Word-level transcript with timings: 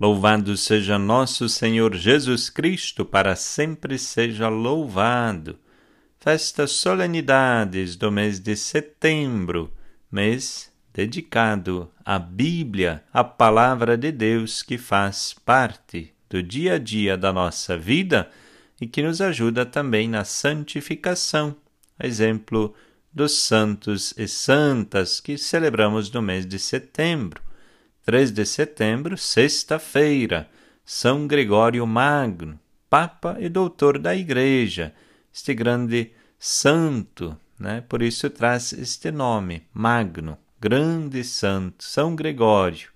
Louvado 0.00 0.56
seja 0.56 0.98
nosso 0.98 1.46
Senhor 1.46 1.94
Jesus 1.94 2.48
Cristo, 2.48 3.04
para 3.04 3.36
sempre 3.36 3.98
seja 3.98 4.48
louvado. 4.48 5.58
Festas 6.18 6.70
solenidades 6.70 7.96
do 7.96 8.10
mês 8.10 8.40
de 8.40 8.56
setembro, 8.56 9.70
mês 10.10 10.72
dedicado 10.94 11.90
à 12.02 12.18
Bíblia, 12.18 13.04
a 13.12 13.22
palavra 13.22 13.94
de 13.94 14.10
Deus 14.10 14.62
que 14.62 14.78
faz 14.78 15.34
parte 15.44 16.14
do 16.30 16.42
dia 16.42 16.76
a 16.76 16.78
dia 16.78 17.14
da 17.14 17.30
nossa 17.30 17.76
vida 17.76 18.30
e 18.80 18.86
que 18.86 19.02
nos 19.02 19.20
ajuda 19.20 19.66
também 19.66 20.08
na 20.08 20.24
santificação, 20.24 21.54
exemplo 22.02 22.74
dos 23.12 23.32
santos 23.42 24.14
e 24.16 24.26
santas 24.26 25.20
que 25.20 25.36
celebramos 25.36 26.10
no 26.10 26.22
mês 26.22 26.46
de 26.46 26.58
setembro. 26.58 27.49
3 28.10 28.32
de 28.32 28.44
setembro, 28.44 29.16
sexta-feira, 29.16 30.50
São 30.84 31.28
Gregório 31.28 31.86
Magno, 31.86 32.58
Papa 32.88 33.36
e 33.38 33.48
Doutor 33.48 34.00
da 34.00 34.16
Igreja, 34.16 34.92
este 35.32 35.54
grande 35.54 36.10
santo, 36.36 37.38
né? 37.56 37.84
por 37.88 38.02
isso 38.02 38.28
traz 38.28 38.72
este 38.72 39.12
nome, 39.12 39.62
Magno, 39.72 40.36
grande 40.60 41.22
santo, 41.22 41.84
São 41.84 42.16
Gregório. 42.16 42.88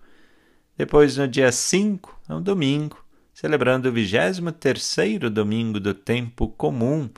Depois, 0.76 1.16
no 1.16 1.28
dia 1.28 1.52
5, 1.52 2.22
é 2.28 2.34
um 2.34 2.42
domingo, 2.42 2.98
celebrando 3.32 3.88
o 3.88 3.92
23 3.92 5.30
domingo 5.32 5.78
do 5.78 5.94
tempo 5.94 6.48
comum 6.48 7.08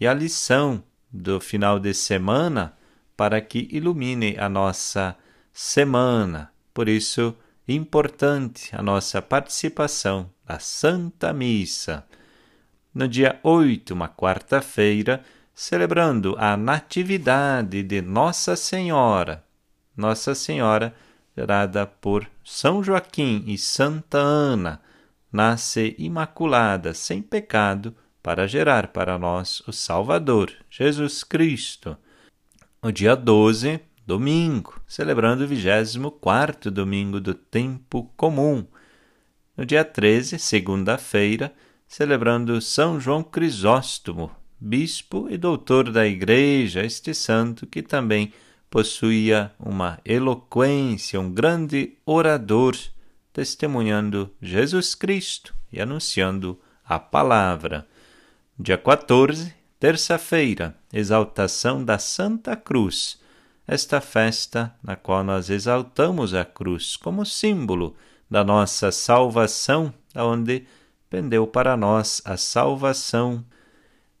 e 0.00 0.08
a 0.08 0.12
lição 0.12 0.82
do 1.08 1.38
final 1.38 1.78
de 1.78 1.94
semana 1.94 2.76
para 3.16 3.40
que 3.40 3.68
ilumine 3.70 4.34
a 4.40 4.48
nossa 4.48 5.16
semana. 5.52 6.50
Por 6.74 6.88
isso, 6.88 7.32
importante 7.72 8.74
a 8.76 8.82
nossa 8.82 9.22
participação 9.22 10.30
na 10.46 10.58
Santa 10.58 11.32
Missa. 11.32 12.04
No 12.94 13.08
dia 13.08 13.40
8, 13.42 13.94
uma 13.94 14.08
quarta-feira, 14.08 15.24
celebrando 15.54 16.36
a 16.38 16.56
Natividade 16.56 17.82
de 17.82 18.02
Nossa 18.02 18.54
Senhora. 18.56 19.42
Nossa 19.96 20.34
Senhora, 20.34 20.94
gerada 21.36 21.86
por 21.86 22.28
São 22.44 22.82
Joaquim 22.82 23.44
e 23.46 23.56
Santa 23.56 24.18
Ana, 24.18 24.80
nasce 25.32 25.94
imaculada, 25.98 26.92
sem 26.92 27.22
pecado, 27.22 27.94
para 28.22 28.46
gerar 28.46 28.88
para 28.88 29.18
nós 29.18 29.60
o 29.66 29.72
Salvador, 29.72 30.52
Jesus 30.70 31.22
Cristo. 31.22 31.96
O 32.80 32.90
dia 32.90 33.14
12, 33.14 33.80
domingo, 34.06 34.80
celebrando 34.86 35.44
o 35.44 35.46
24 35.46 36.70
domingo 36.70 37.20
do 37.20 37.34
tempo 37.34 38.10
comum. 38.16 38.66
No 39.56 39.64
dia 39.64 39.84
13, 39.84 40.38
segunda-feira, 40.38 41.54
celebrando 41.86 42.60
São 42.60 43.00
João 43.00 43.22
Crisóstomo, 43.22 44.30
bispo 44.58 45.28
e 45.30 45.36
doutor 45.36 45.90
da 45.90 46.06
Igreja, 46.06 46.84
este 46.84 47.14
santo 47.14 47.66
que 47.66 47.82
também 47.82 48.32
possuía 48.68 49.52
uma 49.58 50.00
eloquência, 50.04 51.20
um 51.20 51.30
grande 51.30 51.96
orador, 52.04 52.76
testemunhando 53.32 54.30
Jesus 54.42 54.94
Cristo 54.94 55.54
e 55.72 55.80
anunciando 55.80 56.60
a 56.84 56.98
palavra. 56.98 57.86
Dia 58.58 58.76
14, 58.76 59.54
terça-feira, 59.78 60.76
exaltação 60.92 61.84
da 61.84 61.98
Santa 61.98 62.56
Cruz. 62.56 63.22
Esta 63.66 64.00
festa 64.00 64.74
na 64.82 64.94
qual 64.94 65.24
nós 65.24 65.48
exaltamos 65.48 66.34
a 66.34 66.44
cruz 66.44 66.96
como 66.96 67.24
símbolo 67.24 67.96
da 68.30 68.44
nossa 68.44 68.92
salvação, 68.92 69.92
onde 70.14 70.66
pendeu 71.08 71.46
para 71.46 71.76
nós 71.76 72.20
a 72.24 72.36
salvação. 72.36 73.44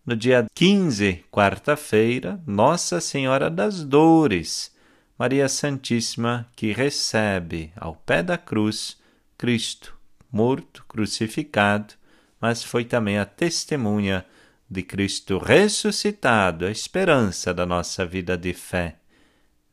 No 0.06 0.16
dia 0.16 0.46
15, 0.54 1.24
quarta-feira, 1.30 2.40
Nossa 2.46 3.00
Senhora 3.00 3.50
das 3.50 3.84
Dores, 3.84 4.72
Maria 5.18 5.48
Santíssima, 5.48 6.46
que 6.56 6.72
recebe 6.72 7.72
ao 7.76 7.94
pé 7.96 8.22
da 8.22 8.38
cruz 8.38 8.96
Cristo, 9.36 9.94
morto, 10.32 10.84
crucificado, 10.88 11.94
mas 12.40 12.62
foi 12.62 12.84
também 12.84 13.18
a 13.18 13.24
testemunha 13.24 14.24
de 14.70 14.82
Cristo 14.82 15.38
ressuscitado, 15.38 16.64
a 16.64 16.70
esperança 16.70 17.52
da 17.52 17.66
nossa 17.66 18.06
vida 18.06 18.36
de 18.36 18.54
fé. 18.54 18.96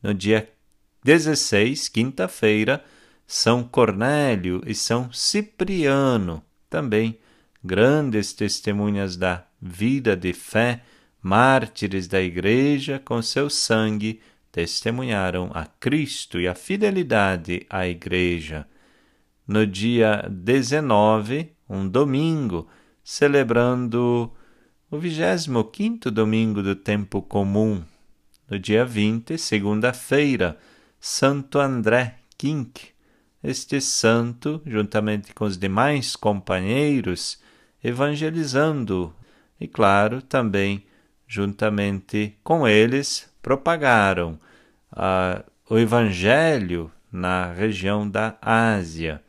No 0.02 0.12
dia 0.12 0.48
16, 1.04 1.88
quinta-feira, 1.88 2.84
São 3.26 3.62
Cornélio 3.62 4.60
e 4.66 4.74
São 4.74 5.12
Cipriano, 5.12 6.42
também 6.68 7.18
grandes 7.62 8.32
testemunhas 8.32 9.16
da 9.16 9.44
vida 9.60 10.16
de 10.16 10.32
fé, 10.32 10.82
mártires 11.22 12.08
da 12.08 12.20
Igreja, 12.20 13.00
com 13.04 13.22
seu 13.22 13.48
sangue 13.48 14.20
testemunharam 14.50 15.50
a 15.54 15.64
Cristo 15.64 16.40
e 16.40 16.46
a 16.46 16.54
fidelidade 16.54 17.64
à 17.70 17.86
Igreja. 17.86 18.66
No 19.46 19.66
dia 19.66 20.28
19, 20.28 21.52
um 21.68 21.88
domingo, 21.88 22.68
celebrando 23.02 24.30
o 24.90 24.98
vigésimo 24.98 25.64
quinto 25.64 26.10
domingo 26.10 26.62
do 26.62 26.76
tempo 26.76 27.22
comum. 27.22 27.82
No 28.52 28.58
dia 28.58 28.84
20, 28.84 29.38
segunda-feira, 29.38 30.58
Santo 31.00 31.58
André 31.58 32.16
Quinque. 32.36 32.90
Este 33.42 33.80
santo, 33.80 34.60
juntamente 34.66 35.32
com 35.32 35.46
os 35.46 35.56
demais 35.56 36.14
companheiros, 36.16 37.40
evangelizando 37.82 39.16
e, 39.58 39.66
claro, 39.66 40.20
também 40.20 40.84
juntamente 41.26 42.36
com 42.44 42.68
eles, 42.68 43.26
propagaram 43.40 44.38
uh, 44.92 45.42
o 45.70 45.78
evangelho 45.78 46.92
na 47.10 47.54
região 47.54 48.06
da 48.06 48.36
Ásia. 48.42 49.22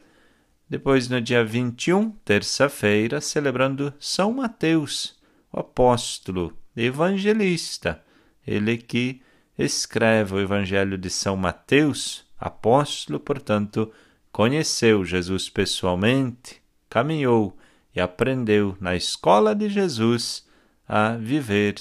Depois, 0.70 1.08
no 1.08 1.22
dia 1.22 1.46
21, 1.46 2.10
terça-feira, 2.26 3.22
celebrando 3.22 3.94
São 4.02 4.34
Mateus, 4.34 5.16
o 5.50 5.62
apóstolo, 5.62 6.52
evangelista, 6.76 8.04
ele 8.46 8.78
que 8.78 9.22
escreve 9.58 10.36
o 10.36 10.40
Evangelho 10.40 10.98
de 10.98 11.10
São 11.10 11.36
Mateus, 11.38 12.26
apóstolo, 12.40 13.20
portanto, 13.20 13.92
conheceu 14.32 15.06
Jesus 15.06 15.50
pessoalmente, 15.50 16.62
caminhou 16.90 17.56
e 17.96 18.02
aprendeu 18.02 18.76
na 18.80 18.96
escola 18.96 19.54
de 19.54 19.70
Jesus 19.70 20.46
a 20.88 21.16
viver 21.16 21.76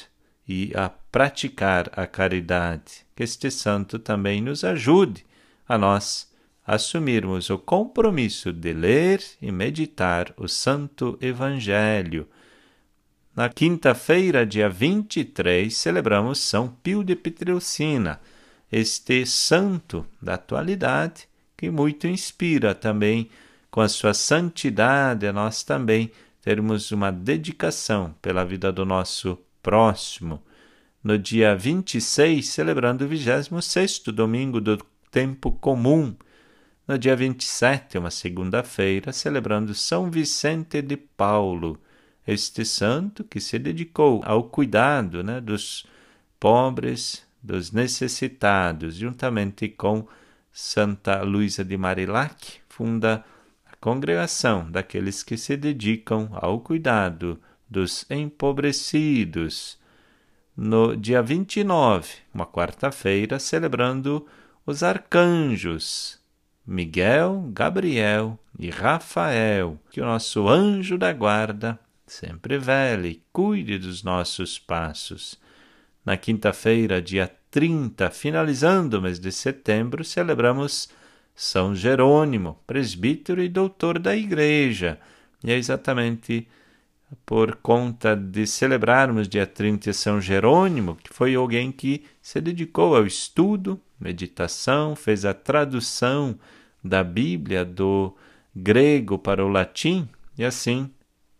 e 0.46 0.72
a 0.74 0.88
praticar 0.88 1.90
a 1.94 2.06
caridade. 2.06 3.06
Que 3.16 3.22
este 3.22 3.50
santo 3.50 3.98
também 3.98 4.40
nos 4.40 4.64
ajude 4.64 5.24
a 5.66 5.78
nós 5.78 6.30
assumirmos 6.66 7.50
o 7.50 7.58
compromisso 7.58 8.52
de 8.52 8.72
ler 8.72 9.22
e 9.40 9.50
meditar 9.50 10.32
o 10.36 10.46
Santo 10.48 11.18
Evangelho. 11.20 12.28
Na 13.34 13.48
quinta-feira, 13.48 14.44
dia 14.44 14.68
23, 14.68 15.74
celebramos 15.74 16.38
São 16.38 16.68
Pio 16.68 17.02
de 17.02 17.16
Pietrelcina, 17.16 18.20
este 18.70 19.24
santo 19.24 20.06
da 20.20 20.34
atualidade 20.34 21.26
que 21.56 21.70
muito 21.70 22.06
inspira 22.06 22.74
também 22.74 23.30
com 23.70 23.80
a 23.80 23.88
sua 23.88 24.12
santidade 24.12 25.26
a 25.26 25.32
nós 25.32 25.62
também 25.62 26.12
termos 26.42 26.92
uma 26.92 27.10
dedicação 27.10 28.14
pela 28.20 28.44
vida 28.44 28.70
do 28.70 28.84
nosso 28.84 29.38
próximo. 29.62 30.42
No 31.02 31.16
dia 31.16 31.56
26, 31.56 32.46
celebrando 32.46 33.06
o 33.06 33.08
26 33.08 34.00
domingo 34.14 34.60
do 34.60 34.76
tempo 35.10 35.52
comum, 35.52 36.14
no 36.86 36.98
dia 36.98 37.16
27, 37.16 37.96
uma 37.96 38.10
segunda-feira, 38.10 39.10
celebrando 39.10 39.74
São 39.74 40.10
Vicente 40.10 40.82
de 40.82 40.98
Paulo, 40.98 41.80
este 42.26 42.64
santo 42.64 43.24
que 43.24 43.40
se 43.40 43.58
dedicou 43.58 44.22
ao 44.24 44.44
cuidado 44.44 45.22
né, 45.22 45.40
dos 45.40 45.86
pobres, 46.38 47.26
dos 47.42 47.72
necessitados, 47.72 48.94
juntamente 48.94 49.68
com 49.68 50.06
Santa 50.52 51.22
Luísa 51.22 51.64
de 51.64 51.76
Marilac, 51.76 52.60
funda 52.68 53.24
a 53.66 53.74
congregação 53.76 54.70
daqueles 54.70 55.22
que 55.22 55.36
se 55.36 55.56
dedicam 55.56 56.28
ao 56.32 56.60
cuidado 56.60 57.40
dos 57.68 58.04
empobrecidos. 58.10 59.78
No 60.56 60.94
dia 60.94 61.22
29, 61.22 62.08
uma 62.32 62.46
quarta-feira, 62.46 63.38
celebrando 63.38 64.26
os 64.64 64.82
arcanjos, 64.82 66.20
Miguel, 66.64 67.50
Gabriel 67.52 68.38
e 68.58 68.70
Rafael, 68.70 69.80
que 69.90 70.00
o 70.00 70.04
nosso 70.04 70.48
anjo 70.48 70.96
da 70.96 71.12
guarda 71.12 71.80
sempre 72.06 72.58
vele 72.58 73.22
cuide 73.32 73.78
dos 73.78 74.02
nossos 74.02 74.58
passos. 74.58 75.38
Na 76.04 76.16
quinta-feira, 76.16 77.00
dia 77.00 77.30
30, 77.50 78.10
finalizando 78.10 78.98
o 78.98 79.02
mês 79.02 79.20
de 79.20 79.30
setembro, 79.30 80.04
celebramos 80.04 80.88
São 81.34 81.74
Jerônimo, 81.74 82.58
presbítero 82.66 83.42
e 83.42 83.48
doutor 83.48 83.98
da 83.98 84.16
Igreja. 84.16 84.98
E 85.44 85.52
é 85.52 85.56
exatamente 85.56 86.48
por 87.26 87.56
conta 87.56 88.16
de 88.16 88.46
celebrarmos 88.46 89.28
dia 89.28 89.46
30 89.46 89.92
São 89.92 90.20
Jerônimo, 90.20 90.96
que 90.96 91.12
foi 91.12 91.34
alguém 91.34 91.70
que 91.70 92.04
se 92.20 92.40
dedicou 92.40 92.96
ao 92.96 93.06
estudo, 93.06 93.80
meditação, 94.00 94.96
fez 94.96 95.24
a 95.24 95.34
tradução 95.34 96.38
da 96.82 97.04
Bíblia 97.04 97.64
do 97.64 98.16
grego 98.54 99.18
para 99.18 99.44
o 99.44 99.48
latim, 99.48 100.08
e 100.36 100.44
assim 100.44 100.90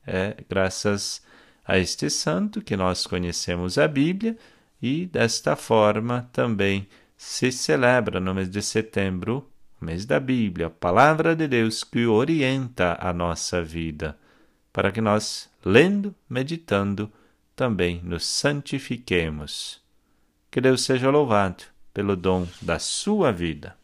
é 0.07 0.37
graças 0.49 1.23
a 1.65 1.79
este 1.79 2.11
santo 2.11 2.61
que 2.61 2.77
nós 2.77 3.07
conhecemos 3.07 3.79
a 3.79 3.87
Bíblia 3.87 4.37
e 4.81 5.07
desta 5.07 5.55
forma 5.55 6.29
também 6.33 6.89
se 7.17 7.53
celebra 7.53 8.19
no 8.19 8.35
mês 8.35 8.51
de 8.51 8.61
setembro, 8.61 9.49
mês 9.81 10.05
da 10.05 10.19
Bíblia, 10.19 10.67
a 10.67 10.71
palavra 10.71 11.37
de 11.37 11.47
Deus 11.47 11.85
que 11.85 12.05
orienta 12.05 12.99
a 13.01 13.13
nossa 13.13 13.63
vida, 13.63 14.19
para 14.73 14.91
que 14.91 15.01
nós, 15.01 15.49
lendo, 15.65 16.15
meditando, 16.29 17.13
também 17.55 18.01
nos 18.03 18.27
santifiquemos. 18.27 19.81
Que 20.51 20.61
Deus 20.61 20.83
seja 20.83 21.11
louvado 21.11 21.65
pelo 21.95 22.17
dom 22.17 22.47
da 22.61 22.79
sua 22.79 23.31
vida. 23.31 23.77